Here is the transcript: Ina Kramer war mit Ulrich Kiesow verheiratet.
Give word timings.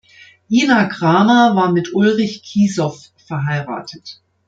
Ina 0.49 0.85
Kramer 0.89 1.55
war 1.55 1.71
mit 1.71 1.93
Ulrich 1.93 2.41
Kiesow 2.41 3.11
verheiratet. 3.27 4.19